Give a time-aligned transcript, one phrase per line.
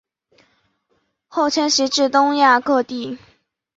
[1.27, 3.19] 后迁徙至东亚各地。